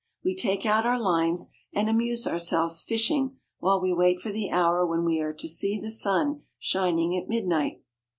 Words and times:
We 0.25 0.33
take 0.35 0.65
out 0.65 0.83
our 0.87 0.99
lines, 0.99 1.51
and 1.73 1.87
amuse 1.87 2.25
ourselves 2.25 2.81
fishing 2.81 3.37
while 3.59 3.79
we 3.79 3.93
wait 3.93 4.19
for 4.19 4.31
the 4.31 4.49
hour 4.49 4.83
when 4.83 5.05
we 5.05 5.19
are 5.19 5.31
to 5.33 5.47
see 5.47 5.79
the 5.79 5.91
sun 5.91 6.41
shining 6.57 7.15
at 7.15 7.29
midnight. 7.29 7.83